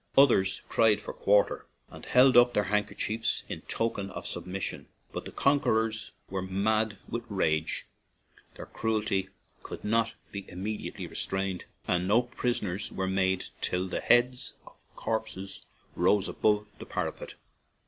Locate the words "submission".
4.25-4.87